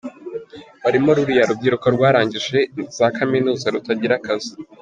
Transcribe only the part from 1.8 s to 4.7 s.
rwarangije za kaminuza rutagira akazi;